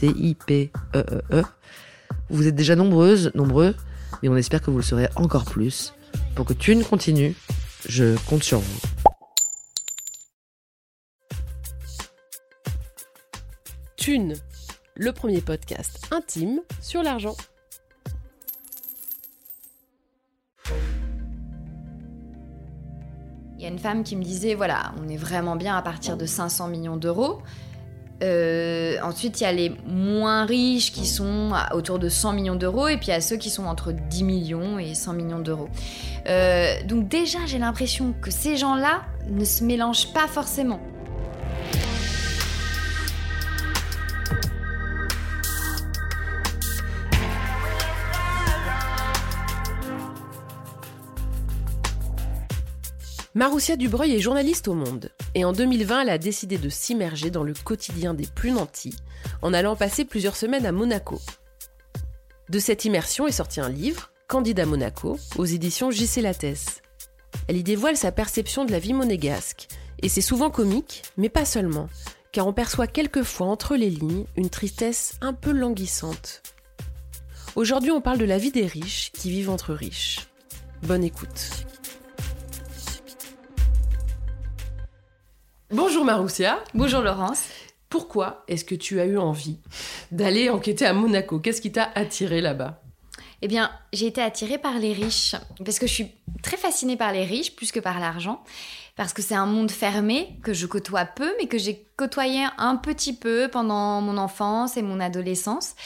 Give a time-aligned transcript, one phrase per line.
[0.00, 1.42] T-I-P-E-E-E.
[2.30, 3.74] Vous êtes déjà nombreuses, nombreux,
[4.22, 5.92] mais on espère que vous le serez encore plus.
[6.34, 7.36] Pour que Thune continue,
[7.86, 8.80] je compte sur vous.
[13.96, 14.36] Thune,
[14.94, 17.36] le premier podcast intime sur l'argent.
[23.58, 26.16] Il y a une femme qui me disait voilà, on est vraiment bien à partir
[26.16, 27.42] de 500 millions d'euros.
[28.22, 32.88] Euh, ensuite, il y a les moins riches qui sont autour de 100 millions d'euros,
[32.88, 35.68] et puis il y a ceux qui sont entre 10 millions et 100 millions d'euros.
[36.28, 40.80] Euh, donc déjà, j'ai l'impression que ces gens-là ne se mélangent pas forcément.
[53.36, 55.12] Maroussia Dubreuil est journaliste au Monde.
[55.36, 58.96] Et en 2020, elle a décidé de s'immerger dans le quotidien des plus nantis
[59.40, 61.20] en allant passer plusieurs semaines à Monaco.
[62.48, 66.82] De cette immersion est sorti un livre, Candide à Monaco, aux éditions JC Lattès.
[67.46, 69.68] Elle y dévoile sa perception de la vie monégasque.
[70.02, 71.88] Et c'est souvent comique, mais pas seulement,
[72.32, 76.42] car on perçoit quelquefois entre les lignes une tristesse un peu languissante.
[77.54, 80.26] Aujourd'hui, on parle de la vie des riches qui vivent entre riches.
[80.82, 81.66] Bonne écoute.
[85.72, 86.58] Bonjour Maroussia.
[86.74, 87.44] Bonjour Laurence.
[87.88, 89.58] Pourquoi est-ce que tu as eu envie
[90.10, 91.38] d'aller enquêter à Monaco?
[91.38, 92.82] Qu'est-ce qui t'a attiré là-bas?
[93.40, 96.10] Eh bien, j'ai été attirée par les riches, parce que je suis
[96.42, 98.42] très fascinée par les riches, plus que par l'argent,
[98.96, 102.74] parce que c'est un monde fermé que je côtoie peu, mais que j'ai côtoyé un
[102.74, 105.76] petit peu pendant mon enfance et mon adolescence.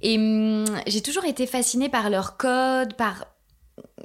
[0.00, 3.26] Et hum, j'ai toujours été fascinée par leurs codes, par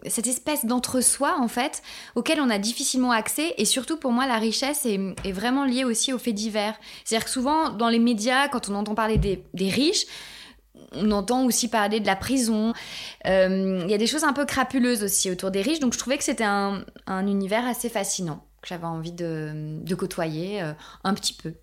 [0.07, 1.81] cette espèce d'entre-soi, en fait,
[2.15, 3.53] auquel on a difficilement accès.
[3.57, 6.75] Et surtout, pour moi, la richesse est, est vraiment liée aussi aux faits divers.
[7.05, 10.05] C'est-à-dire que souvent, dans les médias, quand on entend parler des, des riches,
[10.93, 12.73] on entend aussi parler de la prison.
[13.27, 15.79] Euh, Il y a des choses un peu crapuleuses aussi autour des riches.
[15.79, 19.95] Donc, je trouvais que c'était un, un univers assez fascinant, que j'avais envie de, de
[19.95, 20.73] côtoyer euh,
[21.03, 21.53] un petit peu.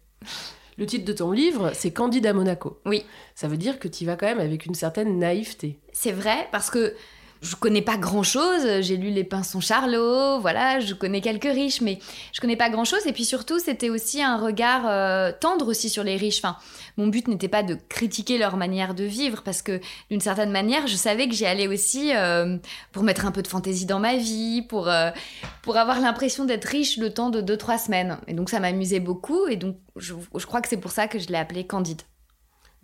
[0.78, 2.80] Le titre de ton livre, c'est Candide à Monaco.
[2.86, 3.04] Oui.
[3.34, 5.80] Ça veut dire que tu y vas quand même avec une certaine naïveté.
[5.92, 6.94] C'est vrai, parce que
[7.42, 8.80] je connais pas grand chose.
[8.80, 11.98] J'ai lu Les Pinsons Charlot, voilà, je connais quelques riches, mais
[12.32, 13.06] je connais pas grand chose.
[13.06, 16.38] Et puis surtout, c'était aussi un regard euh, tendre aussi sur les riches.
[16.38, 16.56] Enfin,
[16.96, 20.86] mon but n'était pas de critiquer leur manière de vivre, parce que d'une certaine manière,
[20.86, 22.58] je savais que j'y allais aussi euh,
[22.92, 25.10] pour mettre un peu de fantaisie dans ma vie, pour, euh,
[25.62, 28.18] pour avoir l'impression d'être riche le temps de 2-3 semaines.
[28.26, 31.18] Et donc ça m'amusait beaucoup, et donc je, je crois que c'est pour ça que
[31.18, 32.02] je l'ai appelé Candide.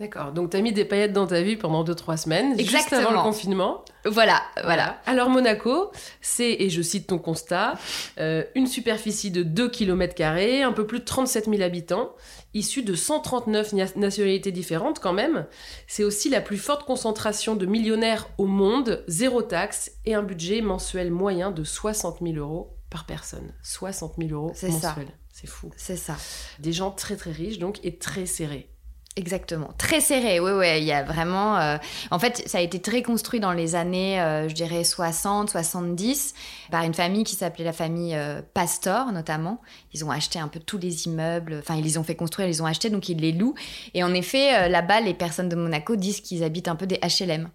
[0.01, 3.07] D'accord, donc t'as mis des paillettes dans ta vie pendant 2-3 semaines, juste avant le
[3.07, 3.23] Exactement.
[3.23, 3.85] confinement.
[4.05, 5.01] Voilà, voilà.
[5.07, 7.75] Alors Monaco, c'est, et je cite ton constat,
[8.19, 10.21] euh, une superficie de 2 km,
[10.65, 12.13] un peu plus de 37 000 habitants,
[12.55, 15.47] issus de 139 na- nationalités différentes quand même.
[15.87, 20.61] C'est aussi la plus forte concentration de millionnaires au monde, zéro taxe et un budget
[20.61, 23.53] mensuel moyen de 60 000 euros par personne.
[23.63, 25.09] 60 000 euros mensuels.
[25.33, 25.71] C'est fou.
[25.77, 26.17] C'est ça.
[26.59, 28.71] Des gens très très riches donc et très serrés.
[29.17, 31.57] Exactement, très serré, oui, oui, il y a vraiment...
[31.59, 31.77] euh,
[32.11, 36.35] En fait, ça a été très construit dans les années, euh, je dirais, 60, 70,
[36.73, 39.61] par une famille qui s'appelait la famille euh, Pastor, notamment.
[39.93, 42.51] Ils ont acheté un peu tous les immeubles, enfin, ils les ont fait construire, ils
[42.51, 43.55] les ont achetés, donc ils les louent.
[43.95, 46.99] Et en effet, euh, là-bas, les personnes de Monaco disent qu'ils habitent un peu des
[46.99, 47.51] HLM.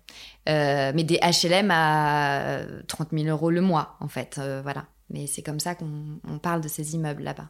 [0.47, 4.85] Mais des HLM à euh, 30 000 euros le mois, en fait, voilà.
[5.09, 7.49] Mais c'est comme ça qu'on on parle de ces immeubles là-bas.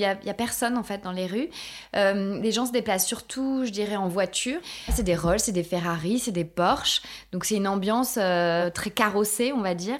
[0.00, 1.50] Il y a, personne en fait dans les rues.
[1.94, 4.58] Euh, les gens se déplacent surtout, je dirais, en voiture.
[4.88, 7.02] C'est des Rolls, c'est des Ferrari, c'est des Porsche.
[7.32, 9.98] Donc c'est une ambiance euh, très carrossée, on va dire.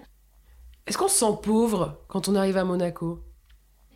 [0.87, 3.20] Est-ce qu'on se sent pauvre quand on arrive à Monaco?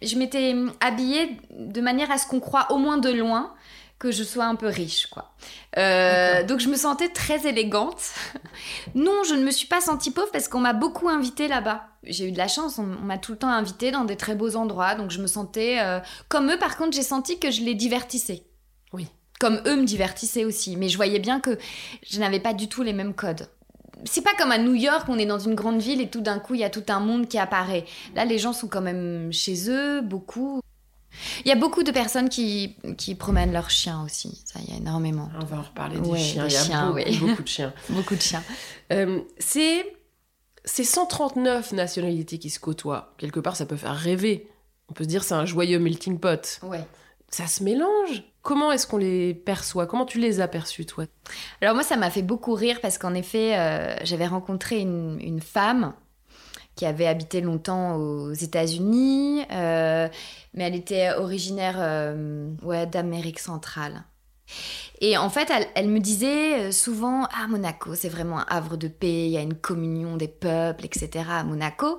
[0.03, 3.55] Je m'étais habillée de manière à ce qu'on croit au moins de loin
[3.99, 5.32] que je sois un peu riche, quoi.
[5.79, 8.12] Euh, donc je me sentais très élégante.
[8.94, 11.87] non, je ne me suis pas sentie pauvre parce qu'on m'a beaucoup invitée là-bas.
[12.05, 14.56] J'ai eu de la chance, on, m'a tout le temps invitée dans des très beaux
[14.56, 16.58] endroits, donc je me sentais euh, comme eux.
[16.58, 18.44] Par contre, j'ai senti que je les divertissais.
[18.93, 19.06] Oui.
[19.41, 21.58] Comme eux me divertissaient aussi, mais je voyais bien que
[22.06, 23.49] je n'avais pas du tout les mêmes codes
[24.05, 26.38] c'est pas comme à New York, on est dans une grande ville et tout d'un
[26.38, 27.85] coup il y a tout un monde qui apparaît.
[28.14, 30.61] Là, les gens sont quand même chez eux, beaucoup.
[31.44, 34.43] Il y a beaucoup de personnes qui, qui promènent leurs chiens aussi.
[34.44, 35.28] Ça, il y a énormément.
[35.40, 36.46] On va en reparler des chiens.
[36.49, 37.72] il y a beaucoup, beaucoup, de chiens.
[37.90, 38.43] beaucoup de chiens.
[38.93, 39.84] Euh, c'est
[40.64, 43.14] ces 139 nationalités qui se côtoient.
[43.19, 44.49] Quelque part, ça peut faire rêver.
[44.88, 46.61] On peut se dire c'est un joyeux melting pot.
[46.62, 46.84] Ouais.
[47.28, 48.22] Ça se mélange.
[48.43, 49.87] Comment est-ce qu'on les perçoit?
[49.87, 51.05] Comment tu les as perçus, toi?
[51.60, 55.40] Alors moi, ça m'a fait beaucoup rire parce qu'en effet, euh, j'avais rencontré une, une
[55.40, 55.94] femme
[56.76, 60.09] qui avait habité longtemps aux États-Unis, euh,
[60.55, 64.05] mais elle était originaire euh, ouais, d'Amérique centrale.
[65.00, 68.88] Et en fait, elle, me disait euh, souvent Ah, Monaco, c'est vraiment un havre de
[68.88, 71.25] paix, il y a une communion des peuples, etc.
[71.31, 71.99] à Monaco.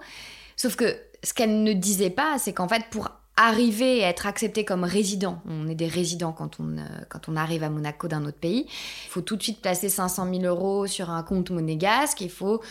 [0.56, 4.64] Sauf que ce qu'elle ne disait pas, c'est qu'en fait, pour arriver à être accepté
[4.64, 6.78] comme résident, on est des résidents quand on,
[7.10, 10.30] quand on arrive à Monaco d'un autre pays, il faut tout de suite placer 500
[10.34, 12.22] 000 euros sur un compte monégasque.
[12.22, 12.62] Il faut,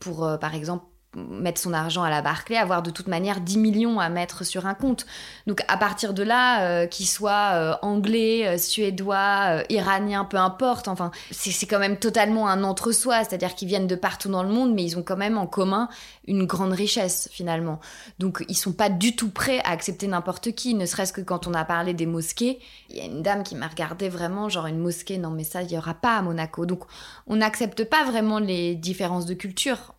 [0.00, 3.98] pour par exemple, mettre son argent à la Barclay, avoir de toute manière 10 millions
[3.98, 5.06] à mettre sur un compte.
[5.46, 10.88] Donc à partir de là, euh, qu'il soit euh, anglais, euh, suédois, iranien, peu importe,
[10.88, 14.74] enfin, c'est quand même totalement un entre-soi, c'est-à-dire qu'ils viennent de partout dans le monde,
[14.74, 15.88] mais ils ont quand même en commun
[16.26, 17.80] une grande richesse finalement.
[18.18, 21.46] Donc ils sont pas du tout prêts à accepter n'importe qui, ne serait-ce que quand
[21.46, 22.58] on a parlé des mosquées,
[22.90, 25.62] il y a une dame qui m'a regardé vraiment genre une mosquée, non mais ça
[25.62, 26.66] il y aura pas à Monaco.
[26.66, 26.84] Donc
[27.26, 29.94] on n'accepte pas vraiment les différences de culture.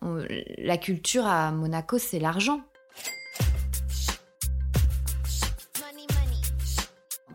[0.58, 2.60] la culture à Monaco c'est l'argent.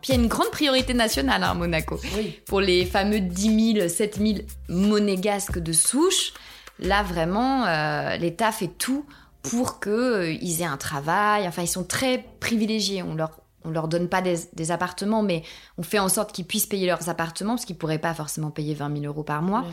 [0.00, 1.98] Puis il y a une grande priorité nationale hein, à Monaco.
[2.46, 4.38] Pour les fameux 10 000, 7 000
[4.68, 6.34] monégasques de souche,
[6.78, 9.06] Là, vraiment, euh, l'État fait tout
[9.42, 11.46] pour qu'ils euh, aient un travail.
[11.46, 13.02] Enfin, ils sont très privilégiés.
[13.02, 15.42] On leur, on leur donne pas des, appartements, mais
[15.78, 18.74] on fait en sorte qu'ils puissent payer leurs appartements, parce qu'ils pourraient pas forcément payer
[18.74, 19.64] 20 000 euros par mois.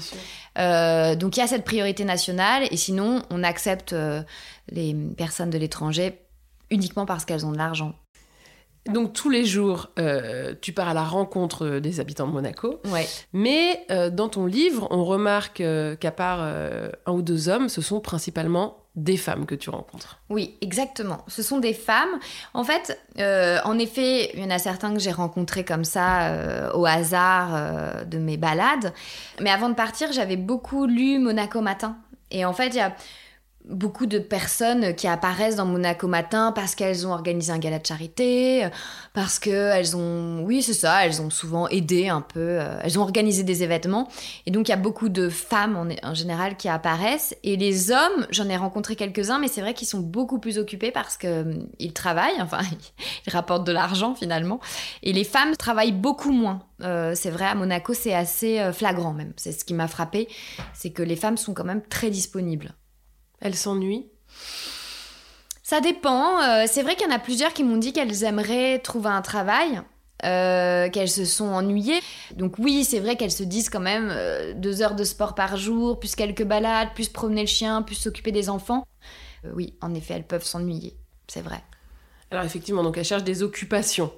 [0.57, 2.67] Euh, donc, il y a cette priorité nationale.
[2.71, 3.95] Et sinon, on accepte
[4.69, 6.19] les personnes de l'étranger
[6.69, 7.93] uniquement parce qu'elles ont de l'argent.
[8.87, 12.81] Donc tous les jours, euh, tu pars à la rencontre des habitants de Monaco.
[12.85, 13.07] Ouais.
[13.31, 17.81] Mais euh, dans ton livre, on remarque euh, qu'à part un ou deux hommes, ce
[17.81, 20.19] sont principalement des femmes que tu rencontres.
[20.29, 21.23] Oui, exactement.
[21.27, 22.19] Ce sont des femmes.
[22.53, 26.85] En fait, en effet, il y en a certains que j'ai rencontrés comme ça au
[26.85, 28.93] hasard de mes balades.
[29.39, 31.95] Mais avant de partir, j'avais beaucoup lu Monaco Matin.
[32.31, 32.93] Et en fait, il y a
[33.65, 37.85] beaucoup de personnes qui apparaissent dans Monaco Matin parce qu'elles ont organisé un gala de
[37.85, 38.67] charité,
[39.13, 43.01] parce qu'elles ont, oui c'est ça, elles ont souvent aidé un peu, euh, elles ont
[43.01, 44.07] organisé des événements.
[44.45, 47.35] Et donc il y a beaucoup de femmes en, général qui apparaissent.
[47.43, 50.91] Et les hommes, j'en ai rencontré quelques-uns, mais c'est vrai qu'ils sont beaucoup plus occupés
[50.91, 52.61] parce qu'ils euh, travaillent, enfin
[53.27, 54.59] ils rapportent de l'argent finalement.
[55.03, 56.63] Et les femmes travaillent beaucoup moins.
[56.81, 59.33] Euh, c'est vrai, à Monaco, c'est assez flagrant même.
[59.37, 60.27] C'est ce qui m'a frappé,
[60.73, 62.73] c'est que les femmes sont quand même très disponibles.
[63.41, 64.05] Elle s'ennuie
[65.63, 66.41] Ça dépend.
[66.41, 69.21] Euh, c'est vrai qu'il y en a plusieurs qui m'ont dit qu'elles aimeraient trouver un
[69.21, 69.81] travail.
[70.24, 72.00] Euh, qu'elles se sont ennuyées.
[72.36, 75.57] Donc oui, c'est vrai qu'elles se disent quand même euh, deux heures de sport par
[75.57, 78.86] jour, plus quelques balades, plus promener le chien, plus s'occuper des enfants.
[79.55, 80.95] oui, en effet, elles peuvent s'ennuyer,
[81.27, 81.63] c'est vrai.
[82.29, 84.12] Alors effectivement, donc elles cherchent des occupations.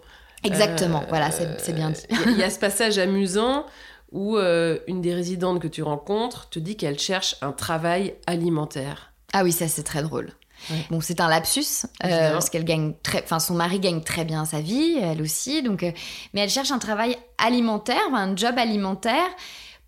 [0.43, 2.01] Exactement, voilà, c'est bien dit.
[2.25, 3.65] Il y, a ce passage amusant
[4.11, 9.12] où une des résidentes que tu rencontres te dit qu'elle cherche un travail alimentaire.
[9.33, 10.31] Ah oui, ça c'est très drôle.
[10.89, 14.45] Bon, c'est un lapsus euh, parce qu'elle gagne très, enfin son mari gagne très bien
[14.45, 15.61] sa vie, elle aussi.
[15.61, 15.91] Donc, euh,
[16.33, 19.27] mais elle cherche un travail alimentaire, un job alimentaire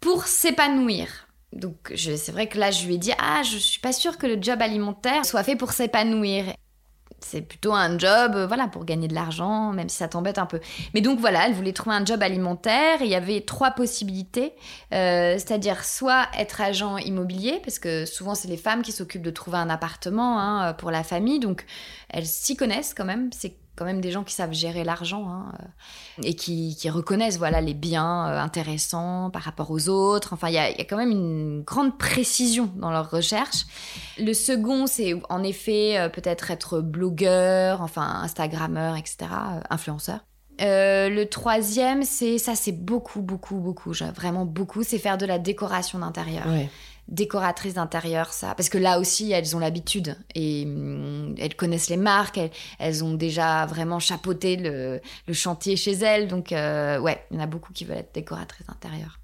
[0.01, 1.07] pour s'épanouir.
[1.53, 4.27] Donc, c'est vrai que là, je lui ai dit ah, je suis pas sûre que
[4.27, 6.45] le job alimentaire soit fait pour s'épanouir
[7.25, 10.45] c'est plutôt un job, euh, voilà, pour gagner de l'argent, même si ça t'embête un
[10.45, 10.59] peu.
[10.93, 12.97] Mais donc voilà, elle voulait trouver un job alimentaire.
[13.01, 14.53] Il y avait trois possibilités,
[14.93, 19.31] euh, c'est-à-dire soit être agent immobilier, parce que souvent c'est les femmes qui s'occupent de
[19.31, 21.65] trouver un appartement hein, pour la famille, donc
[22.09, 23.29] elles s'y connaissent quand même.
[23.33, 27.61] C'est quand même des gens qui savent gérer l'argent hein, euh, et qui, reconnaissent voilà
[27.61, 30.33] les biens euh, intéressants par rapport aux autres.
[30.33, 33.65] Enfin, il y a, quand même une grande précision dans leur recherche.
[34.17, 39.17] Le second, c'est en effet euh, peut-être être blogueur, enfin Instagrammeur, etc.,
[39.69, 40.19] influenceur.
[40.59, 45.99] le troisième, c'est ça, c'est beaucoup, beaucoup, beaucoup, vraiment beaucoup, c'est faire de la décoration
[45.99, 46.45] d'intérieur.
[47.07, 48.55] Décoratrice d'intérieur, ça.
[48.55, 52.39] Parce que là aussi, elles ont l'habitude et hum, elles connaissent les marques,
[52.79, 55.01] elles, ont déjà vraiment chapeauté le,
[55.33, 56.27] chantier chez elles.
[56.27, 59.19] Donc, euh, ouais, il y en a beaucoup qui veulent être décoratrices d'intérieur.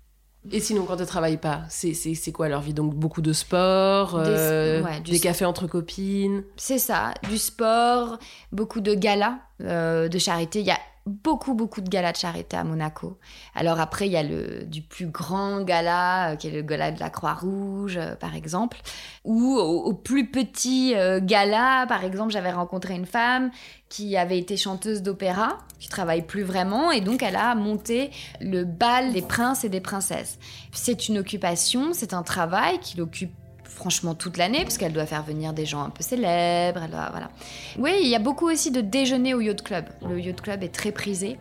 [0.51, 2.73] Et sinon, quand tu ne travailles pas, c'est quoi leur vie?
[2.73, 4.83] Donc, beaucoup de sport, des, euh,
[5.21, 6.43] cafés entre copines?
[6.57, 8.17] C'est ça, du sport,
[8.51, 10.61] beaucoup de galas euh, de charité.
[10.61, 13.17] Il y a beaucoup, beaucoup de galas de charité à Monaco.
[13.55, 16.91] Alors après, il y a le du plus grand gala, euh, qui est le gala
[16.91, 18.77] de la Croix-Rouge, euh, par exemple.
[19.25, 23.51] Ou au, plus petit euh, gala, par exemple, j'avais rencontré une femme
[23.89, 28.63] qui avait été chanteuse d'opéra, qui travaille plus vraiment, et donc elle a monté le
[28.63, 30.39] bal des princes et des princesses.
[30.71, 33.33] C'est une occupation, c'est un travail qui l'occupe
[33.73, 36.81] franchement toute l'année, parce qu'elle doit faire venir des gens un peu célèbres.
[36.83, 37.29] Elle voilà.
[37.79, 39.85] Oui, il y a beaucoup aussi de déjeuners au yacht club.
[40.07, 41.37] Le yacht club est très prisé.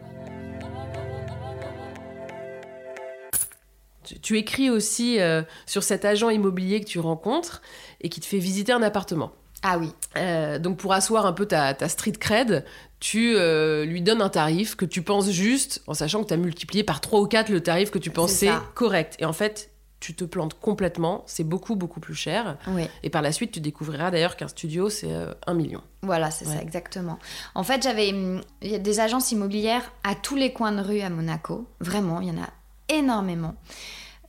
[4.22, 7.62] Tu, écris aussi euh, sur cet agent immobilier que tu rencontres
[8.00, 9.32] et qui te fait visiter un appartement.
[9.62, 9.92] Ah oui.
[10.16, 12.64] Euh, donc pour asseoir un peu ta, street cred,
[12.98, 16.38] tu euh, lui donnes un tarif que tu penses juste, en sachant que tu as
[16.38, 19.16] multiplié par 3 ou 4 le tarif que tu pensais correct.
[19.18, 19.69] Et en fait,
[20.00, 22.56] tu te plantes complètement, c'est beaucoup, beaucoup plus cher.
[23.02, 25.82] Et par la suite, tu découvriras d'ailleurs qu'un studio, c'est euh, un million.
[26.02, 27.18] Voilà, c'est ça, exactement.
[27.54, 30.80] En fait, j'avais hum, il y a des agences immobilières à tous les coins de
[30.80, 31.68] rue à Monaco.
[31.80, 32.48] Vraiment, il y en a
[32.88, 33.54] énormément.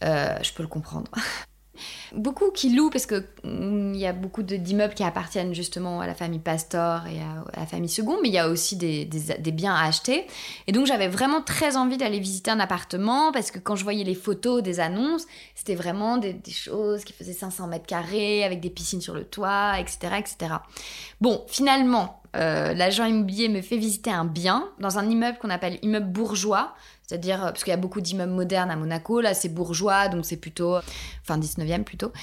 [0.03, 1.09] Euh, je peux le comprendre.
[2.13, 6.15] Beaucoup qui louent parce qu'il mm, y a beaucoup d'immeubles qui appartiennent justement à la
[6.15, 9.05] famille Pastor et à, la famille Second, mais il y a aussi des,
[9.51, 10.25] biens à acheter.
[10.67, 14.03] Et donc j'avais vraiment très envie d'aller visiter un appartement parce que quand je voyais
[14.03, 18.69] les photos des annonces, c'était vraiment des, choses qui faisaient 500 mètres carrés avec des
[18.69, 20.15] piscines sur le toit, etc.
[20.19, 20.55] etc.
[21.19, 25.79] Bon, finalement, euh, l'agent immobilier me fait visiter un bien dans un immeuble qu'on appelle
[25.81, 26.73] immeuble bourgeois.
[27.05, 30.25] C'est-à-dire, euh, parce qu'il y a beaucoup d'immeubles modernes à Monaco, là c'est bourgeois, donc
[30.25, 30.77] c'est plutôt,
[31.21, 32.13] enfin 19e plutôt.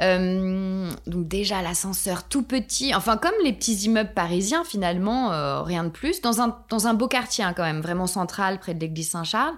[0.00, 5.88] Euh, donc déjà l'ascenseur tout petit, enfin comme les petits immeubles parisiens finalement, rien de
[5.88, 9.10] plus, dans un, dans un beau quartier hein, quand même, vraiment central, près de l'église
[9.10, 9.54] Saint-Charles.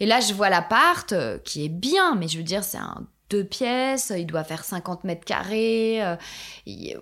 [0.00, 3.44] Et là je vois l'appart, qui est bien, mais je veux dire c'est un deux
[3.44, 6.02] pièces, il doit faire 50 mètres carrés.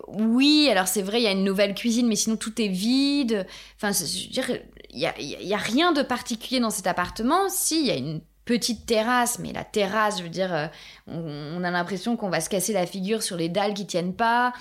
[0.07, 3.45] oui, alors c'est vrai, il y a une nouvelle cuisine, mais sinon tout est vide.
[3.77, 4.49] Enfin, je veux dire,
[4.95, 7.49] il n'y a, rien de particulier dans cet appartement.
[7.49, 10.67] Si, il y a une petite terrasse, mais la terrasse, je veux dire, euh,
[11.07, 14.53] on, a l'impression qu'on va se casser la figure sur les dalles qui tiennent pas.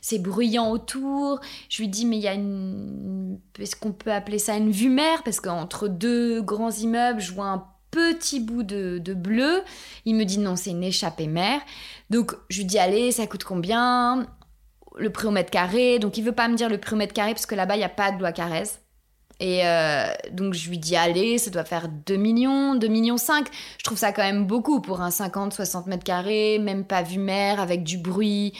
[0.00, 1.40] C'est bruyant autour.
[1.68, 3.38] Je lui dis, mais il y a une.
[3.58, 7.46] Est-ce qu'on peut appeler ça une vue mer Parce qu'entre deux grands immeubles, je vois
[7.46, 9.62] un petit bout de, bleu.
[10.04, 11.60] Il me dit, non, c'est une échappée mer.
[12.10, 14.26] Donc, je lui dis, allez, ça coûte combien?
[14.96, 16.00] Le prix au mètre carré.
[16.00, 17.78] Donc, il veut pas me dire le prix au mètre carré parce que là-bas, il
[17.78, 18.64] n'y a pas de loi Carrez.
[19.40, 23.48] Et euh, donc je lui dis allez, ça doit faire 2 millions, 2 millions 5.
[23.78, 27.58] Je trouve ça quand même beaucoup pour un 50-60 mètres carrés, même pas vue mer,
[27.58, 28.52] avec du bruit.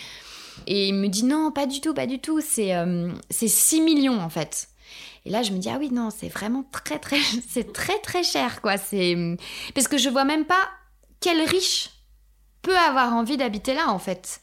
[0.66, 4.20] Et il me dit non, pas du tout, pas du tout, c'est euh, 6 millions
[4.20, 4.68] en fait.
[5.24, 8.22] Et là je me dis ah oui non, c'est vraiment très très c'est très très
[8.22, 9.16] cher quoi, c'est
[9.74, 10.68] parce que je vois même pas
[11.20, 11.90] quel riche
[12.62, 14.40] peut avoir envie d'habiter là en fait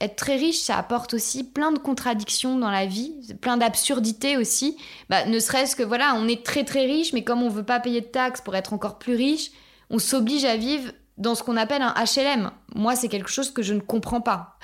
[0.00, 4.76] être très riche, ça apporte aussi plein de contradictions dans la vie, plein d'absurdités aussi.
[5.08, 7.80] Bah, ne serait-ce que voilà, on est très très riche, mais comme on veut pas
[7.80, 9.50] payer de taxes pour être encore plus riche,
[9.88, 12.50] on s'oblige à vivre dans ce qu'on appelle un HLM.
[12.74, 14.58] Moi, c'est quelque chose que je ne comprends pas.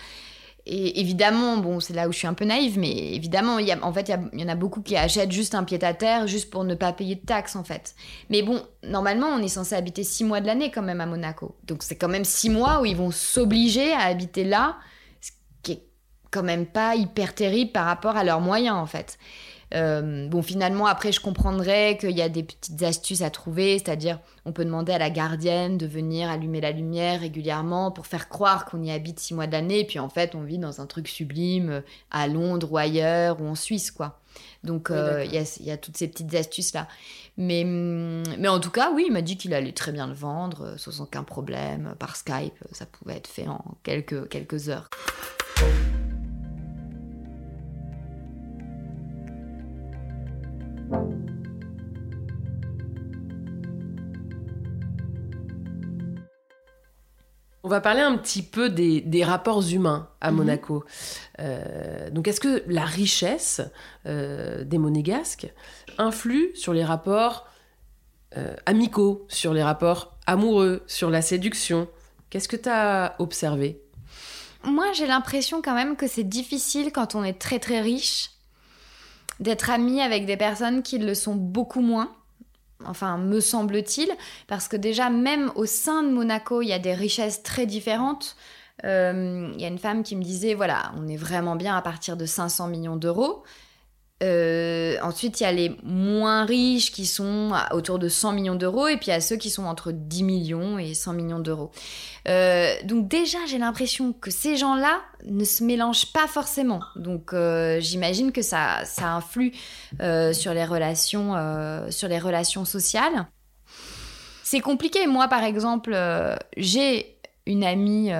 [0.64, 3.92] Et évidemment, bon, c'est là où je suis un peu naïve, mais évidemment, y en
[3.92, 6.92] fait, il y, en a beaucoup qui achètent juste un pied-à-terre, juste pour ne pas
[6.92, 7.94] payer de taxes, en fait.
[8.30, 11.56] Mais bon, normalement, on est censé habiter six mois de l'année quand même à Monaco.
[11.64, 14.76] Donc c'est quand même six mois où ils vont s'obliger à habiter là
[16.32, 19.18] quand même pas hyper terrible par rapport à leurs moyens en fait.
[19.74, 24.18] Euh, bon, finalement, après, je comprendrais qu'il y a des petites astuces à trouver, c'est-à-dire,
[24.44, 28.64] on peut demander à la gardienne de venir allumer la lumière régulièrement pour faire croire
[28.66, 31.08] qu'on y habite six mois d'année, et puis en fait, on vit dans un truc
[31.08, 34.18] sublime euh, à Londres ou ailleurs ou en Suisse, quoi.
[34.64, 36.88] Donc, euh, il y, a, toutes ces petites astuces-là.
[37.36, 40.14] Mais, hum, mais en tout cas, oui, il m'a dit qu'il allait très bien le
[40.14, 41.94] vendre sans aucun problème.
[41.98, 44.88] Par Skype, ça pouvait être fait en quelques, quelques heures.
[57.72, 60.36] Va parler un petit peu des, rapports humains à mhm.
[60.36, 60.84] Monaco.
[61.40, 63.60] Euh, donc, est-ce que la richesse
[64.06, 65.52] euh, des monégasques
[65.98, 67.48] influe sur les rapports
[68.36, 71.88] euh, amicaux, sur les rapports amoureux, sur la séduction?
[72.30, 73.80] Qu'est-ce que tu as observé?
[74.64, 78.30] Moi, j'ai l'impression quand même que c'est difficile quand on est très très riche
[79.40, 82.12] d'être ami avec des personnes qui le sont beaucoup moins
[82.86, 84.10] enfin me semble-t-il,
[84.48, 88.36] parce que déjà même au sein de Monaco, il y a des richesses très différentes.
[88.84, 88.88] Il
[89.58, 92.26] y a une femme qui me disait, voilà, on est vraiment bien à partir de
[92.26, 93.44] 500 millions d'euros.
[94.22, 98.86] Euh, ensuite, il y a les moins riches qui sont autour de 100 millions d'euros
[98.86, 101.70] et puis il y a ceux qui sont entre 10 millions et 100 millions d'euros.
[102.28, 106.80] Euh, donc déjà, j'ai l'impression que ces gens-là ne se mélangent pas forcément.
[106.94, 109.52] Donc euh, j'imagine que ça, ça influe
[110.32, 111.34] sur, les relations,
[111.90, 113.26] sur les relations sociales.
[114.44, 115.06] C'est compliqué.
[115.06, 115.96] Moi, par exemple,
[116.56, 118.10] j'ai une amie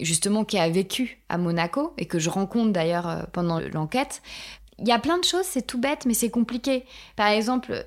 [0.00, 4.22] justement qui a vécu à Monaco et que je rencontre d'ailleurs pendant l'enquête
[4.78, 6.84] il y a plein de choses, c'est tout bête, mais c'est compliqué.
[7.16, 7.86] Par exemple,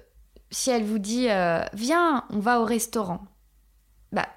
[0.51, 3.21] si elle vous dit euh, Viens, on va au restaurant.
[4.11, 4.27] Bah,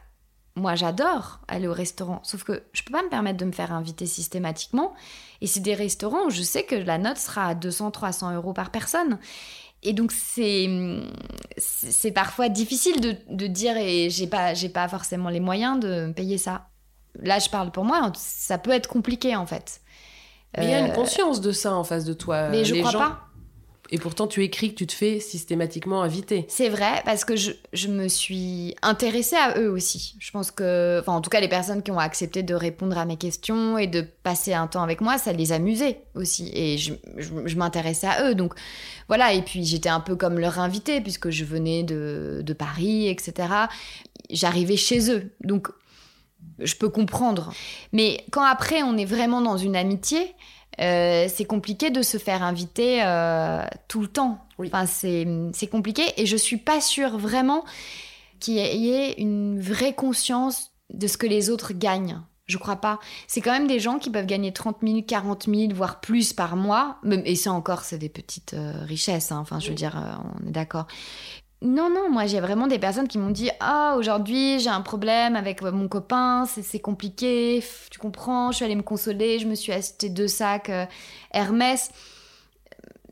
[0.54, 3.72] moi j'adore aller au restaurant, sauf que je peux pas me permettre de me faire
[3.72, 4.94] inviter systématiquement.
[5.40, 8.70] Et c'est des restaurants où je sais que la note sera à 200-300 euros par
[8.70, 9.18] personne.
[9.82, 10.68] Et donc c'est
[11.56, 16.12] c'est parfois difficile de, de dire et j'ai pas j'ai pas forcément les moyens de
[16.14, 16.68] payer ça.
[17.16, 19.80] Là je parle pour moi, ça peut être compliqué en fait.
[20.56, 22.48] Mais il y a une euh, conscience de ça en face de toi.
[22.48, 23.28] Mais je crois pas.
[23.94, 26.46] Et pourtant, tu écris que tu te fais systématiquement inviter.
[26.48, 30.16] C'est vrai, parce que je, je, me suis intéressée à eux aussi.
[30.18, 33.04] Je pense que, enfin, en tout cas, les personnes qui ont accepté de répondre à
[33.04, 36.50] mes questions et de passer un temps avec moi, ça les amusait aussi.
[36.54, 38.34] Et je, je, m'intéressais à eux.
[38.34, 38.54] Donc,
[39.08, 39.34] voilà.
[39.34, 43.48] Et puis, j'étais un peu comme leur invitée, puisque je venais de, de Paris, etc.
[44.30, 45.30] J'arrivais chez eux.
[45.44, 45.68] Donc,
[46.64, 47.52] je peux comprendre.
[47.92, 50.34] Mais quand après on est vraiment dans une amitié,
[50.80, 54.46] euh, c'est compliqué de se faire inviter euh, tout le temps.
[54.58, 57.64] Enfin, c'est compliqué et je suis pas sûre vraiment
[58.40, 62.20] qu'il y ait une vraie conscience de ce que les autres gagnent.
[62.46, 62.98] Je crois pas.
[63.28, 66.56] C'est quand même des gens qui peuvent gagner 30 000, 40 000, voire plus par
[66.56, 66.98] mois.
[67.24, 69.30] Et ça encore, c'est des petites euh, richesses.
[69.30, 69.38] Hein.
[69.40, 69.96] Enfin, je veux dire,
[70.42, 70.86] on est d'accord.
[71.62, 75.36] Non, non, moi j'ai vraiment des personnes qui m'ont dit Ah, aujourd'hui j'ai un problème
[75.36, 79.70] avec mon copain, c'est compliqué, tu comprends, je suis allée me consoler, je me suis
[79.70, 80.86] acheté deux sacs euh,
[81.30, 81.92] Hermès.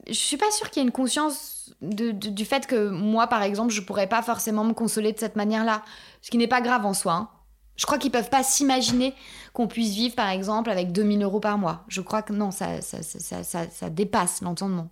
[0.09, 3.73] Je suis pas sûre qu'il y ait une conscience du fait que moi par exemple
[3.73, 5.85] je pourrais pas forcément me consoler de cette manière-là,
[6.21, 7.13] ce qui n'est pas grave en soi.
[7.13, 7.29] Hein.
[7.77, 9.15] Je crois qu'ils peuvent pas s'imaginer
[9.53, 11.85] qu'on puisse vivre par exemple avec 2000 euros par mois.
[11.87, 14.91] Je crois que non, ça, ça, ça, ça dépasse l'entendement.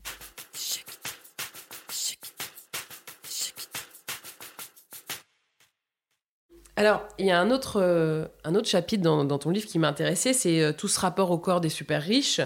[6.78, 9.88] Alors, il y a un autre, euh, un autre chapitre dans, ton livre qui m'a
[9.88, 12.40] intéressé, c'est euh, tout ce rapport au corps des super riches.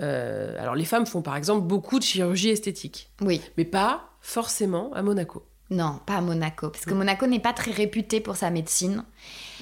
[0.00, 3.10] Euh, alors, les femmes font par exemple beaucoup de chirurgie esthétique.
[3.20, 3.40] Oui.
[3.56, 5.46] Mais pas forcément à Monaco.
[5.70, 9.04] Non, pas à Monaco, parce que Monaco n'est pas très réputé pour sa médecine.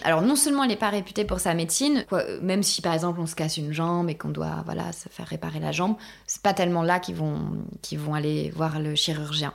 [0.05, 2.07] Alors non seulement elle n'est pas réputée pour sa médecine,
[2.41, 5.27] même si par exemple on se casse une jambe et qu'on doit voilà se faire
[5.27, 9.53] réparer la jambe, c'est pas tellement là qu'ils vont qu'ils vont aller voir le chirurgien.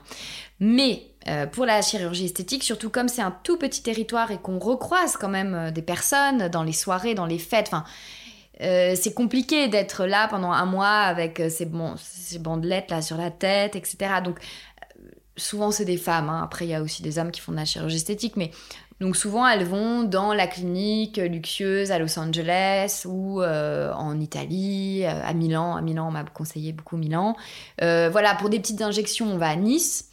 [0.60, 4.60] Mais euh, pour la chirurgie esthétique, surtout comme c'est un tout petit territoire et qu'on
[4.60, 7.84] recroise quand même euh, des personnes dans les soirées, dans les fêtes, enfin.
[8.62, 11.66] Euh, c'est compliqué d'être là pendant un mois avec ces,
[12.40, 13.98] bandelettes là sur la tête, etc.
[14.24, 14.40] Donc
[15.38, 16.30] souvent c'est des femmes.
[16.30, 16.42] Hein.
[16.44, 18.52] Après il y a aussi des hommes qui font de la chirurgie esthétique, mais
[19.02, 25.34] donc souvent elles vont dans la clinique luxueuse à Los Angeles ou en Italie, à
[25.34, 25.76] Milan.
[25.76, 27.36] À Milan on m'a conseillé beaucoup Milan.
[27.80, 30.12] voilà pour des petites injections on va à Nice.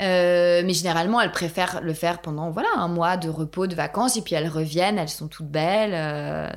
[0.00, 4.16] Euh, mais généralement, elles préfèrent le faire pendant voilà un mois de repos, de vacances,
[4.16, 5.94] et puis elles reviennent, elles sont toutes belles.
[5.94, 6.50] Euh.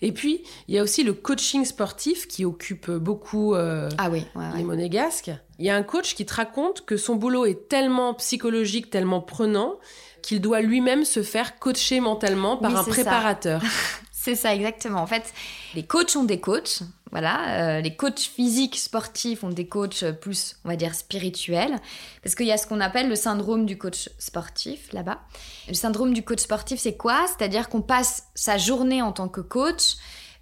[0.00, 4.26] Et puis, il y a aussi le coaching sportif qui occupe beaucoup euh, ah oui,
[4.54, 5.30] les monégasques.
[5.58, 9.22] Il y a un coach qui te raconte que son boulot est tellement psychologique, tellement
[9.22, 9.76] prenant,
[10.20, 13.62] qu'il doit lui-même se faire coacher mentalement par un préparateur.
[14.12, 15.00] c'est ça, exactement.
[15.00, 15.32] En fait,
[15.74, 16.80] les coachs ont des coachs,
[17.14, 21.78] voilà, euh, les coachs physiques sportifs ont des coachs plus, on va dire, spirituels,
[22.24, 25.20] parce qu'il y a ce qu'on appelle le syndrome du coach sportif là-bas.
[25.68, 27.24] Le syndrome du coach sportif, c'est quoi?
[27.28, 29.94] C'est-à-dire qu'on passe sa journée en tant que coach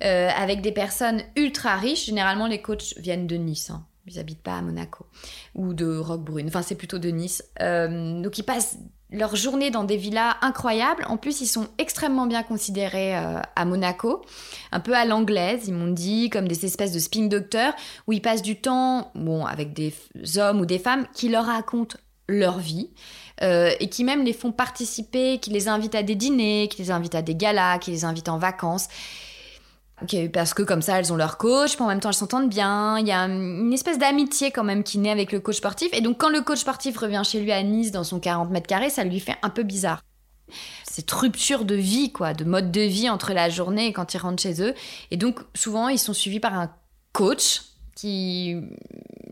[0.03, 2.07] euh, avec des personnes ultra riches.
[2.07, 3.69] Généralement, les coachs viennent de Nice.
[3.69, 3.85] Hein.
[4.07, 5.05] Ils habitent pas à Monaco
[5.55, 6.49] ou de Roquebrune.
[6.49, 7.45] Enfin, c'est plutôt de Nice.
[7.61, 8.79] Euh, donc, ils passent
[9.13, 11.05] leur journée dans des villas incroyables.
[11.09, 14.25] En plus, ils sont extrêmement bien considérés euh, à Monaco,
[14.73, 17.75] un peu à l'anglaise, ils m'ont dit, comme des espèces de spin doctors,
[18.07, 19.95] où ils passent du temps, bon, avec des
[20.37, 21.97] hommes ou des femmes qui leur racontent
[22.29, 22.91] leur vie
[23.43, 26.91] euh, et qui même les font participer, qui les invitent à des dîners, qui les
[26.91, 28.89] invitent à des galas, qui les invitent en vacances
[30.33, 32.99] parce que comme ça, elles ont leur coach, mais en même temps, elles s'entendent bien.
[32.99, 35.89] Il y a une espèce d'amitié quand même qui naît avec le coach sportif.
[35.93, 38.67] Et donc, quand le coach sportif revient chez lui à Nice dans son 40 mètres
[38.67, 40.03] carrés, ça lui fait un peu bizarre.
[40.85, 44.19] Cette rupture de vie, quoi, de mode de vie entre la journée et quand ils
[44.19, 44.75] rentrent chez eux.
[45.11, 46.71] Et donc, souvent, ils sont suivis par un
[47.13, 47.63] coach
[47.95, 48.57] qui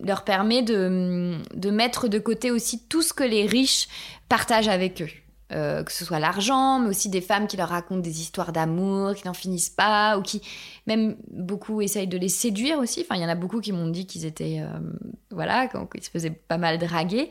[0.03, 3.89] leur permet de, de mettre de côté aussi tout ce que les riches
[4.29, 5.09] partagent avec eux.
[5.53, 9.15] Euh, que ce soit l'argent, mais aussi des femmes qui leur racontent des histoires d'amour,
[9.15, 10.43] qui n'en finissent pas, ou qui
[10.87, 13.01] même beaucoup essayent de les séduire aussi.
[13.01, 14.79] Enfin, il y en a beaucoup qui m'ont dit qu'ils étaient, euh,
[15.33, 17.31] voilà, qu'ils se faisaient pas mal draguer.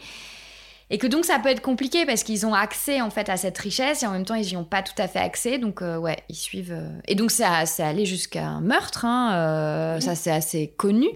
[0.91, 3.57] Et que donc ça peut être compliqué parce qu'ils ont accès en fait à cette
[3.57, 5.57] richesse et en même temps ils n'y ont pas tout à fait accès.
[5.59, 6.73] Donc euh, ouais, ils suivent.
[6.73, 6.89] euh.
[7.07, 9.05] Et donc ça, c'est allé jusqu'à un meurtre.
[9.05, 11.07] hein, euh, Ça c'est assez connu.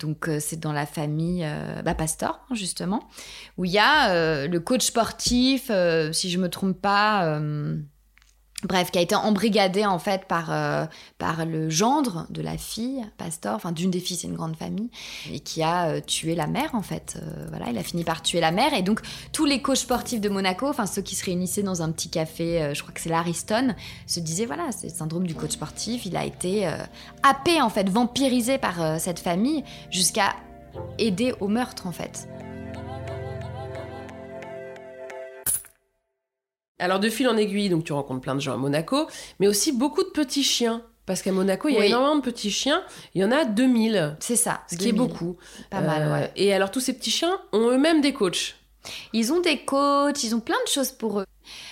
[0.00, 1.46] Donc c'est dans la famille
[1.84, 3.08] bah, Pastor hein, justement
[3.58, 5.70] où il y a le coach sportif,
[6.12, 7.38] si je me trompe pas.
[8.64, 10.84] Bref, qui a été embrigadé en fait par, euh,
[11.18, 14.90] par le gendre de la fille, Pastor, enfin d'une des filles, c'est une grande famille,
[15.30, 17.20] et qui a euh, tué la mère en fait.
[17.22, 18.74] Euh, voilà, il a fini par tuer la mère.
[18.74, 19.00] Et donc
[19.32, 22.72] tous les coachs sportifs de Monaco, enfin ceux qui se réunissaient dans un petit café,
[22.74, 23.76] je crois que c'est l'Ariston,
[24.08, 26.04] se disaient voilà, c'est le syndrome du coach sportif.
[26.04, 26.68] Il a été
[27.22, 30.34] happé en fait, vampirisé par cette famille jusqu'à
[30.98, 32.28] aider au meurtre en fait.
[36.78, 39.06] Alors de fil en aiguille, donc tu rencontres plein de gens à Monaco,
[39.40, 40.82] mais aussi beaucoup de petits chiens.
[41.06, 41.86] Parce qu'à Monaco, il y a Oui.
[41.86, 42.82] énormément de petits chiens.
[43.14, 44.60] Il y en a 2000, C'est ça.
[44.70, 45.08] ce qui est 2000.
[45.08, 45.36] beaucoup.
[45.70, 46.32] Pas mal, Euh, ouais.
[46.36, 48.56] Et alors tous ces petits chiens ont eux-mêmes des coachs.
[49.14, 51.24] Ils ont des coachs, ils ont plein de choses pour eux.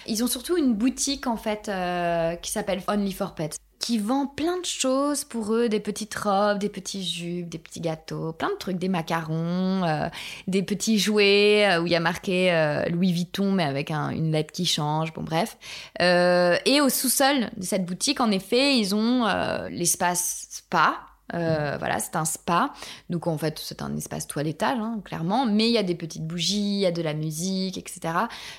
[0.07, 4.27] Ils ont surtout une boutique en fait euh, qui s'appelle Only for Pets, qui vend
[4.27, 8.49] plein de choses pour eux, des petites robes, des petits jupes, des petits gâteaux, plein
[8.51, 10.09] de trucs, des macarons, euh,
[10.49, 14.11] des petits jouets euh, où il y a marqué euh, Louis Vuitton mais avec un-
[14.11, 15.57] une lettre qui change, bon bref.
[16.01, 19.25] Et au sous-sol de cette boutique, en effet, ils ont
[19.71, 20.97] l'espace spa.
[21.35, 22.73] Euh, voilà, c'est un spa.
[23.09, 25.47] Donc en fait, c'est un espace toilettage, hein, clairement.
[25.47, 28.01] Mais il y a des petites bougies, il y a de la musique, etc.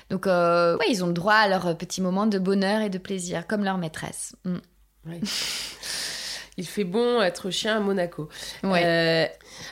[0.08, 2.98] Donc euh, ouais, ils ont le droit à leurs petits moments de bonheur et de
[2.98, 4.34] plaisir, comme leur maîtresse.
[6.56, 8.28] Il fait bon être chien à Monaco.
[8.64, 8.82] Ouais.
[8.84, 9.26] Euh,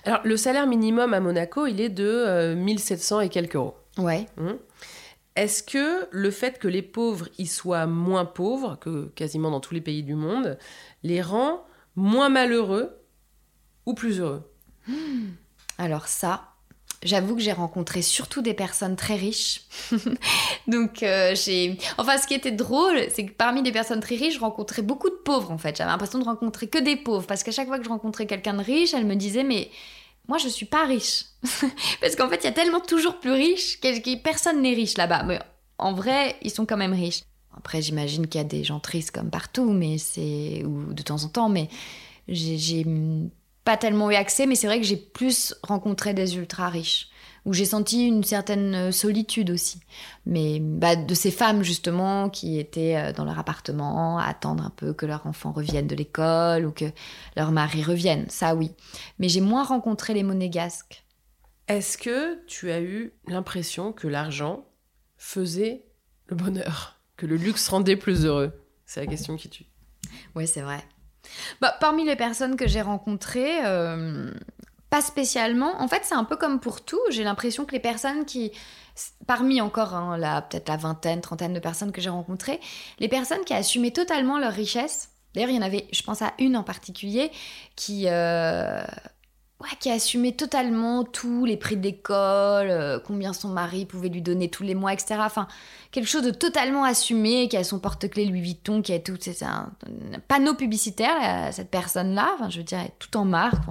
[0.05, 3.77] alors le salaire minimum à Monaco, il est de euh, 1700 et quelques euros.
[3.99, 4.27] Ouais.
[5.35, 9.75] Est-ce que le fait que les pauvres y soient moins pauvres que quasiment dans tous
[9.75, 10.59] les pays du monde
[11.03, 11.65] les rend
[11.97, 13.01] moins malheureux
[13.85, 14.49] ou plus heureux?
[15.79, 16.53] Alors ça,
[17.07, 19.63] j'avoue que j'ai rencontré surtout des personnes très riches.
[20.67, 21.79] Donc euh, j'ai...
[21.99, 25.09] Enfin, ce qui était drôle, c'est que parmi les personnes très riches, je rencontrais beaucoup
[25.09, 25.77] de pauvres en fait.
[25.77, 27.27] J'avais l'impression de rencontrer que des pauvres.
[27.27, 29.71] Parce qu'à chaque fois que je rencontrais quelqu'un de riche, elle me disait mais...
[30.29, 31.27] Moi, je suis pas riche.
[32.01, 35.23] Parce qu'en fait, il y a tellement toujours plus riches que personne n'est riche là-bas.
[35.23, 35.39] Mais
[35.79, 37.23] en vrai, ils sont quand même riches.
[37.57, 40.65] Après, j'imagine qu'il y a des gens tristes comme partout, mais c'est...
[40.65, 41.69] ou de temps en temps, mais
[42.29, 42.85] j'ai
[43.67, 47.09] pas tellement eu accès, mais c'est vrai que j'ai plus rencontré des ultra riches,
[47.45, 49.81] où j'ai senti une certaine euh, solitude aussi.
[50.25, 54.71] Mais bah, de ces femmes, justement, qui étaient euh, dans leur appartement, à attendre un
[54.71, 56.85] peu que leur enfant revienne de l'école ou que
[57.37, 58.71] leur mari revienne, ça oui.
[59.19, 61.05] Mais j'ai moins rencontré les monégasques.
[61.67, 64.65] Est-ce que tu as eu l'impression que l'argent
[65.17, 65.87] faisait
[66.29, 68.53] le bonheur Que le luxe rendait plus heureux?
[68.85, 69.67] C'est la question qui tue.
[70.37, 70.85] Oui, c'est vrai.
[71.61, 74.31] Bah, parmi les personnes que j'ai rencontrées, euh,
[74.91, 75.81] pas spécialement.
[75.81, 77.01] En fait, c'est un peu comme pour tout.
[77.11, 78.53] J'ai l'impression que les personnes qui,
[79.27, 82.61] parmi encore hein, la peut-être la vingtaine, trentaine de personnes que j'ai rencontrées,
[82.99, 85.11] les personnes qui assumaient totalement leur richesse.
[85.35, 87.31] D'ailleurs, il y en avait, je pense à une en particulier,
[87.75, 88.83] qui euh,
[89.81, 94.63] qui assumait totalement tous les prix d'école, euh, combien son mari pouvait lui donner tous
[94.63, 95.17] les mois, etc.
[95.21, 95.49] Enfin,
[95.91, 99.43] quelque chose de totalement assumé, qui a son porte-clés Louis Vuitton, qui a tout, c'est
[99.43, 99.73] un,
[100.29, 103.65] panneau publicitaire, là, cette personne-là, enfin, je veux dire, tout en marque.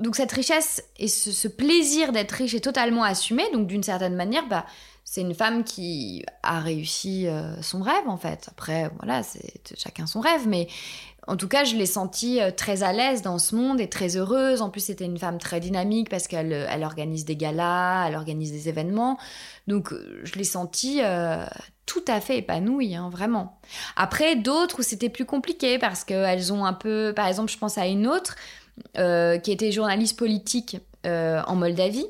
[0.00, 4.16] Donc cette richesse et ce, ce plaisir d'être riche est totalement assumé, donc d'une certaine
[4.16, 4.64] manière, bah,
[5.04, 8.48] c'est une femme qui a réussi euh, son rêve en fait.
[8.50, 10.66] Après, voilà, c'est chacun son rêve, mais
[11.26, 14.16] en tout cas, je l'ai sentie euh, très à l'aise dans ce monde et très
[14.16, 14.60] heureuse.
[14.60, 18.52] En plus, c'était une femme très dynamique parce qu'elle euh, organise des galas, elle organise
[18.52, 19.18] des événements.
[19.66, 21.00] Donc, euh, je l'ai sentie
[21.86, 23.58] tout à fait épanouie, hein, vraiment.
[23.96, 27.12] Après, d'autres où c'était plus compliqué parce qu'elles ont un peu...
[27.14, 28.36] Par exemple, je pense à une autre
[28.94, 32.06] qui était journaliste politique en Moldavie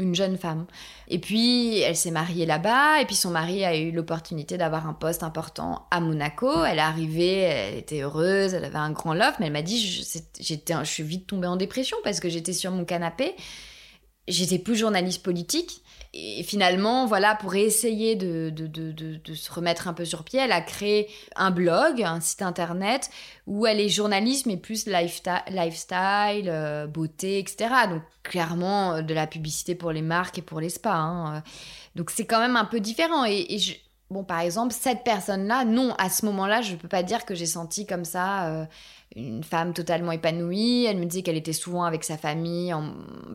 [0.00, 0.66] une jeune femme.
[1.08, 4.92] Et puis, elle s'est mariée là-bas, et puis son mari a eu l'opportunité d'avoir un
[4.92, 6.64] poste important à Monaco.
[6.64, 9.80] Elle est arrivée, elle était heureuse, elle avait un grand love, mais elle m'a dit,
[9.80, 13.34] je, je suis vite tombée en dépression parce que j'étais sur mon canapé,
[14.30, 15.82] j'étais plus journaliste politique.
[16.12, 18.52] Et finalement, voilà, pour essayer de,
[19.32, 23.10] se remettre un peu sur pied, elle a créé un blog, un site internet,
[23.46, 27.86] où elle est journaliste, mais plus lifestyle, euh, beauté, etc.
[27.88, 30.90] Donc, clairement, euh, de la publicité pour les marques et pour les spas.
[30.92, 31.44] hein.
[31.94, 33.24] Donc, c'est quand même un peu différent.
[33.24, 33.74] Et je-
[34.10, 37.46] bon, par exemple, cette personne-là, non, à ce moment-là, je peux pas dire que j'ai
[37.46, 38.64] senti comme ça euh,
[39.16, 40.84] une femme totalement épanouie.
[40.84, 42.74] Elle me disait qu'elle était souvent avec sa famille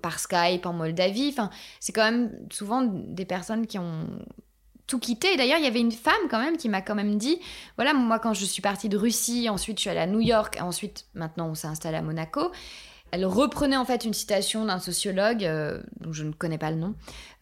[0.01, 1.29] par Skype en Moldavie.
[1.29, 4.07] Enfin, c'est quand même souvent des personnes qui ont
[4.87, 5.33] tout quitter.
[5.33, 7.39] Et d'ailleurs, il y avait une femme quand même qui m'a quand même dit,
[7.77, 10.57] voilà, moi quand je suis partie de Russie, ensuite je suis allée à New York,
[10.61, 12.51] ensuite maintenant on s'est installé à Monaco.
[13.15, 16.75] Elle reprenait en fait une citation d'un sociologue, euh, dont je ne connais pas le
[16.75, 16.95] nom,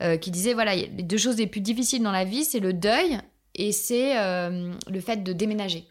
[0.03, 2.73] euh, qui disait voilà, les deux choses les plus difficiles dans la vie, c'est le
[2.73, 3.17] deuil
[3.55, 5.88] et c'est euh, le fait de déménager.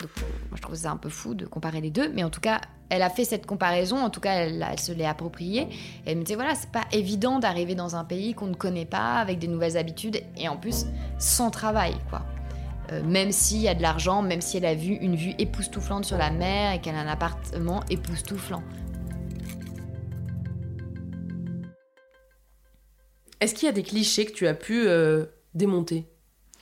[0.00, 0.10] Donc,
[0.50, 2.60] moi, je trouve ça un peu fou de comparer les deux, mais en tout cas,
[2.90, 5.62] elle a fait cette comparaison, en tout cas, elle, se l'est appropriée.
[6.04, 8.84] Et elle me disait voilà, c'est pas évident d'arriver dans un pays qu'on ne connaît
[8.84, 10.84] pas, avec des nouvelles habitudes, et en plus,
[11.18, 12.20] sans travail, quoi.
[12.92, 16.04] Euh, même s'il y a de l'argent, même si elle a vu une vue époustouflante
[16.04, 18.62] sur la mer et qu'elle a un appartement époustouflant.
[23.40, 25.24] Est-ce qu'il y a des clichés que tu as pu euh,
[25.54, 26.06] démonter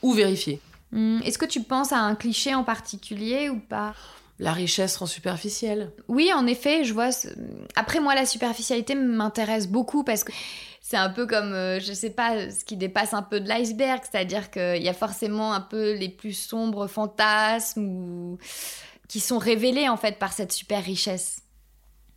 [0.02, 0.60] ou vérifier?
[0.92, 3.94] Hmm, Est-ce que tu penses à un cliché en particulier ou pas?
[4.38, 5.92] La richesse rend superficielle.
[6.08, 7.12] Oui, en effet, je vois.
[7.12, 7.28] ce-
[7.76, 10.32] Après, moi, la superficialité m'intéresse beaucoup parce que
[10.90, 14.02] c'est un peu comme, euh, je sais pas, ce qui dépasse un peu de l'iceberg,
[14.02, 18.38] c'est-à-dire qu'il y a forcément un peu les plus sombres fantasmes ou...
[19.06, 21.42] qui sont révélés en fait par cette super richesse.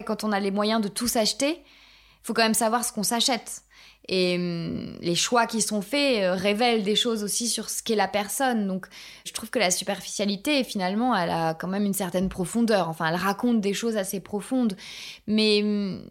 [0.05, 3.03] Quand on a les moyens de tout s'acheter, il faut quand même savoir ce qu'on
[3.03, 3.61] s'achète.
[4.09, 7.95] Et hum, les choix qui sont faits euh, révèlent des choses aussi sur ce qu'est
[7.95, 8.65] la personne.
[8.65, 8.87] Donc,
[9.23, 12.89] je trouve que la superficialité, finalement, elle a quand même une certaine profondeur.
[12.89, 14.75] Enfin, elle raconte des choses assez profondes.
[15.27, 16.03] Mais hum,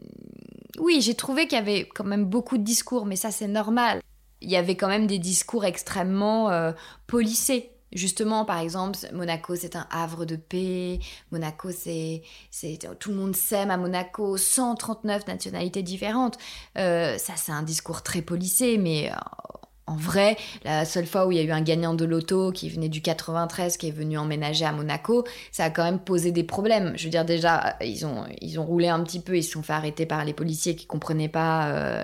[0.79, 4.01] oui, j'ai trouvé qu'il y avait quand même beaucoup de discours, mais ça, c'est normal.
[4.41, 6.73] Il y avait quand même des discours extrêmement euh,
[7.07, 7.71] polissés.
[7.93, 10.99] Justement, par exemple, Monaco, c'est un havre de paix.
[11.31, 14.39] Monaco, c'est, c'est tout le monde s'aime à Monaco.
[14.39, 16.39] 139 nationalités différentes.
[16.79, 19.15] Euh, ça, c'est un discours très polissé, mais euh,
[19.93, 22.71] en vrai, la seule fois où il y a eu un gagnant de loto qui
[22.71, 26.45] venait du 93, qui est venu emménager à Monaco, ça a quand même posé des
[26.45, 26.95] problèmes.
[26.97, 29.63] Je veux dire, déjà, ils ont, ils ont roulé un petit peu, ils se sont
[29.63, 32.03] fait arrêter par les policiers qui comprenaient pas euh,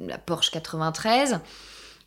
[0.00, 1.40] la Porsche 93.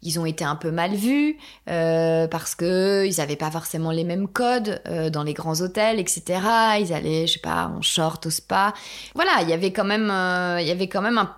[0.03, 4.03] Ils ont été un peu mal vus euh, parce que ils avaient pas forcément les
[4.03, 6.41] mêmes codes euh, dans les grands hôtels, etc.
[6.79, 8.75] Ils allaient, je sais pas, en short au spa.
[9.15, 11.35] Voilà, il y avait quand même, y avait quand même un,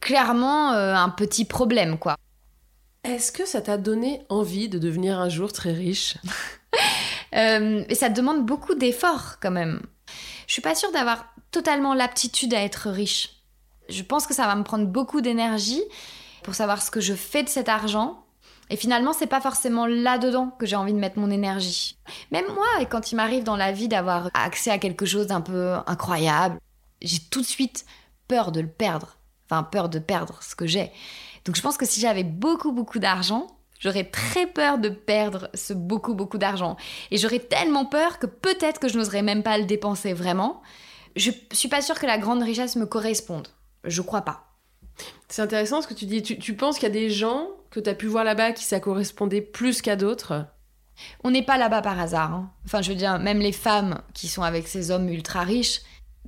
[0.00, 2.16] clairement un petit problème, quoi.
[3.04, 6.16] Est-ce que ça t'a donné envie de devenir un jour très riche?
[7.34, 9.80] Euh, ça demande beaucoup d'efforts quand même.
[10.46, 13.42] Je suis pas sûre d'avoir totalement l'aptitude à être riche.
[13.88, 15.82] Je pense que ça va me prendre beaucoup d'énergie
[16.42, 18.22] pour savoir ce que je fais de cet argent.
[18.68, 21.96] Et finalement, c'est pas forcément là-dedans que j'ai envie de mettre mon énergie.
[22.32, 25.76] Même moi, quand il m'arrive dans la vie d'avoir accès à quelque chose d'un peu
[25.86, 26.60] incroyable,
[27.00, 27.86] j'ai tout de suite
[28.28, 29.16] peur de le perdre.
[29.46, 30.92] Enfin, peur de perdre ce que j'ai.
[31.44, 33.46] Donc je pense que si j'avais beaucoup, beaucoup d'argent,
[33.78, 36.76] j'aurais très peur de perdre ce beaucoup, beaucoup d'argent.
[37.10, 40.62] Et j'aurais tellement peur que peut-être que je n'oserais même pas le dépenser vraiment.
[41.16, 43.48] Je suis pas sûre que la grande richesse me corresponde.
[43.84, 44.48] Je crois pas.
[45.28, 46.22] C'est intéressant ce que tu dis.
[46.22, 48.64] Tu, tu penses qu'il y a des gens que tu as pu voir là-bas qui
[48.64, 50.46] ça correspondait plus qu'à d'autres?
[51.24, 52.32] On n'est pas là-bas par hasard.
[52.32, 52.50] hein.
[52.66, 55.80] Enfin, je veux dire, même les femmes qui sont avec ces hommes ultra riches,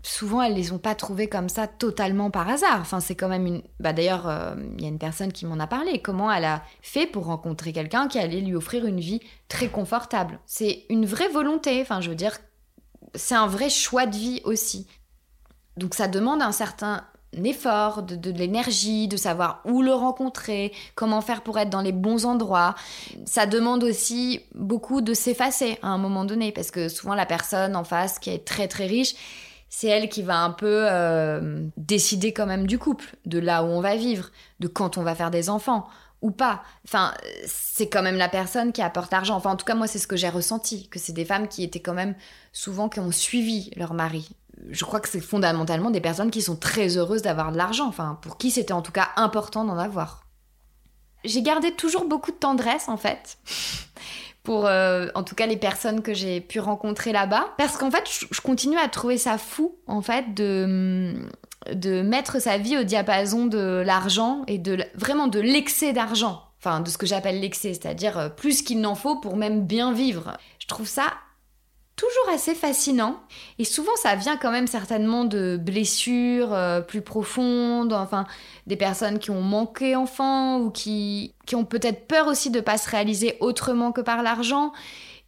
[0.05, 2.79] souvent elles les ont pas trouvés comme ça totalement par hasard.
[2.81, 3.63] Enfin, c'est quand même une.
[3.81, 6.01] Bah d'ailleurs, euh, il y a une personne qui m'en a parlé.
[6.01, 10.39] Comment elle a fait pour rencontrer quelqu'un qui allait lui offrir une vie très confortable?
[10.47, 11.81] C'est une vraie volonté.
[11.81, 12.37] Enfin, je veux dire,
[13.15, 14.87] c'est un vrai choix de vie aussi.
[15.77, 17.05] Donc ça demande un certain
[17.43, 22.27] effort, de l'énergie, de savoir où le rencontrer, comment faire pour être dans les bons
[22.27, 22.77] endroits.
[23.25, 27.75] Ça demande aussi beaucoup de s'effacer à un moment donné, parce que souvent la personne
[27.75, 29.17] en face qui est très très riche,
[29.77, 33.67] c'est elle qui va un peu euh, décider quand même du couple, de là où
[33.67, 35.89] on va vivre, de quand on va faire des enfants
[36.23, 36.63] ou pas.
[36.87, 37.13] Enfin,
[37.45, 39.35] c'est quand même la personne qui apporte l'argent.
[39.35, 41.65] Enfin, en tout cas, moi, c'est ce que j'ai ressenti, que c'est des femmes qui
[41.65, 42.15] étaient quand même
[42.53, 44.31] souvent qui ont suivi leur mari.
[44.71, 47.89] Je crois que c'est fondamentalement des personnes qui sont très heureuses d'avoir de l'argent.
[47.89, 50.25] Enfin, pour qui c'était en tout cas important d'en avoir.
[51.25, 53.39] J'ai gardé toujours beaucoup de tendresse, en fait.
[54.45, 57.47] Pour, euh, en tout cas, les personnes que j'ai pu rencontrer là-bas.
[57.59, 61.15] Parce qu'en fait, je, continue à trouver ça fou, en fait, de,
[61.73, 66.43] de mettre sa vie au diapason de l'argent et de vraiment de l'excès d'argent.
[66.61, 69.93] Enfin, de ce que j'appelle l'excès, c'est-à-dire euh, plus qu'il n'en faut pour même bien
[69.93, 70.37] vivre.
[70.59, 71.13] Je trouve ça
[71.97, 73.21] toujours assez fascinant.
[73.59, 78.27] Et souvent, ça vient quand même certainement de blessures euh, plus profondes, enfin,
[78.67, 82.79] des personnes qui ont manqué enfant ou qui, qui ont peut-être peur aussi de pas
[82.79, 84.73] se réaliser autrement que par l'argent,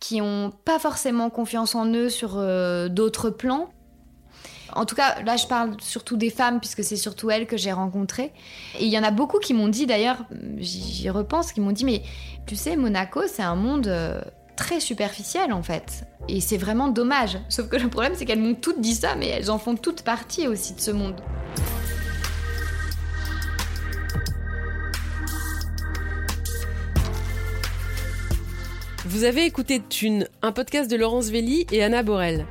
[0.01, 3.71] qui ont pas forcément confiance en eux sur euh, d'autres plans.
[4.75, 7.73] En tout cas, là, je parle surtout des femmes, puisque c'est surtout elles que j'ai
[7.73, 8.33] rencontrées.
[8.79, 10.25] Et il y en a beaucoup qui m'ont dit, d'ailleurs,
[10.59, 12.03] j'y j'y repense, qui m'ont dit, mais
[12.47, 14.21] tu sais, Monaco, c'est un monde euh,
[14.57, 16.05] très superficiel, en fait.
[16.29, 17.39] Et c'est vraiment dommage.
[17.49, 20.03] Sauf que le problème, c'est qu'elles m'ont toutes dit ça, mais elles en font toutes
[20.03, 21.21] partie aussi de ce monde.
[29.05, 32.45] Vous avez écouté Thune, un podcast de Laurence Velli et Anna Borel.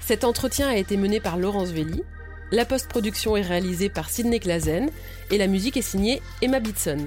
[0.00, 2.02] Cet entretien a été mené par Laurence Velli.
[2.50, 4.90] La post-production est réalisée par Sidney Clazen
[5.30, 6.98] et la musique est signée Emma Bitson.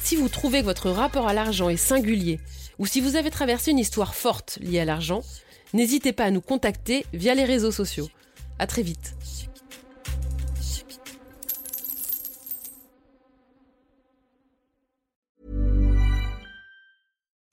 [0.00, 2.40] Si vous trouvez que votre rapport à l'argent est singulier
[2.78, 5.22] ou si vous avez traversé une histoire forte liée à l'argent,
[5.74, 8.08] n'hésitez pas à nous contacter via les réseaux sociaux.
[8.58, 9.14] À très vite.